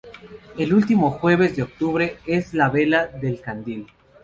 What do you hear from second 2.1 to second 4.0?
es la Vela del Candil.